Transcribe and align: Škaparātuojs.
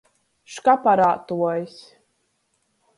Škaparātuojs. 0.53 1.79